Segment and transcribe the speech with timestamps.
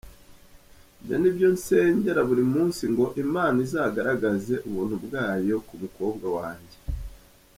[0.99, 6.77] Ibyo ni byo nsengera buri munsi ngo Imana izagargaze Ubuntu bwayo ku mukobwa wanjye.